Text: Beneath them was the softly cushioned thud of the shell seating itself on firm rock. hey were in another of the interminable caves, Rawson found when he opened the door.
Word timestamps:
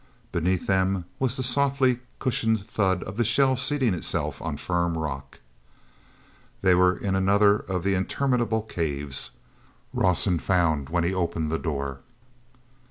Beneath 0.31 0.65
them 0.65 1.05
was 1.19 1.37
the 1.37 1.43
softly 1.43 1.99
cushioned 2.17 2.65
thud 2.65 3.03
of 3.03 3.17
the 3.17 3.23
shell 3.23 3.55
seating 3.55 3.93
itself 3.93 4.41
on 4.41 4.57
firm 4.57 4.97
rock. 4.97 5.37
hey 6.63 6.73
were 6.73 6.97
in 6.97 7.13
another 7.13 7.57
of 7.57 7.83
the 7.83 7.93
interminable 7.93 8.63
caves, 8.63 9.29
Rawson 9.93 10.39
found 10.39 10.89
when 10.89 11.03
he 11.03 11.13
opened 11.13 11.51
the 11.51 11.59
door. 11.59 11.99